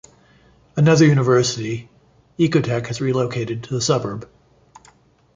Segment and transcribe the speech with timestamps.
[0.75, 1.87] Another university,
[2.39, 4.27] Ecotec has relocated to the suburb.